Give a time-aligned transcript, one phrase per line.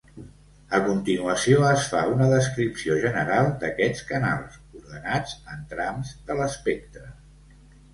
[0.77, 7.11] A continuació es fa una descripció general d’aquests canals, ordenats en trams de l’espectre.